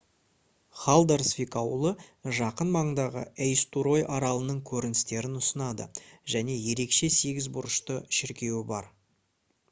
[0.83, 1.89] халдарсвик ауылы
[2.37, 5.87] жақын маңдағы эйстурой аралының көріністерін ұсынады
[6.35, 8.89] және ерекше сегіз бұрышты шіркеуі бар